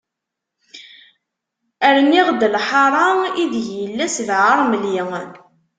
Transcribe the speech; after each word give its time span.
Rniɣ-d 1.95 2.41
lḥara, 2.55 3.07
i 3.41 3.43
deg 3.53 3.65
yella 3.79 4.05
sbeɛ 4.15 4.41
aṛemli. 4.51 4.99